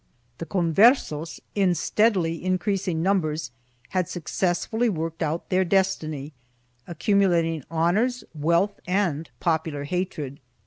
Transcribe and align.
The 0.39 0.47
Conversos, 0.47 1.39
in 1.53 1.75
steadily 1.75 2.43
increasing 2.43 3.03
numbers, 3.03 3.51
had 3.89 4.09
successfully 4.09 4.89
worked 4.89 5.21
out 5.21 5.49
their 5.49 5.63
destiny, 5.63 6.33
accumulating 6.87 7.63
honors, 7.69 8.23
wealth 8.33 8.79
and 8.87 9.29
popular 9.39 9.83
hatred. 9.83 10.39